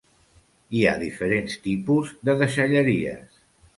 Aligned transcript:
Hi 0.77 0.79
ha 0.85 0.93
diferents 1.03 1.59
tipus 1.67 2.15
de 2.31 2.35
deixalleries. 2.43 3.43